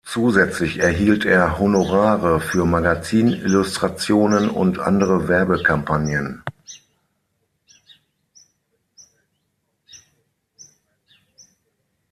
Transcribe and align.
Zusätzlich 0.03 0.79
erhielt 0.79 1.25
er 1.25 1.59
Honorare 1.59 2.39
für 2.39 2.65
Magazin-Illustrationen 2.65 4.49
und 4.49 4.79
andere 4.79 5.27
Werbekampagnen. 5.27 6.41